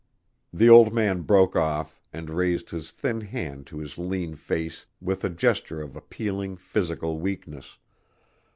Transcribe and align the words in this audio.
The 0.51 0.67
old 0.67 0.95
man 0.95 1.21
broke 1.21 1.55
off, 1.55 2.01
and 2.11 2.31
raised 2.31 2.71
his 2.71 2.89
thin 2.89 3.21
hand 3.21 3.67
to 3.67 3.77
his 3.77 3.99
lean 3.99 4.33
face 4.35 4.87
with 4.99 5.23
a 5.23 5.29
gesture 5.29 5.79
of 5.79 5.95
appealing 5.95 6.57
physical 6.57 7.19
weakness. 7.19 7.77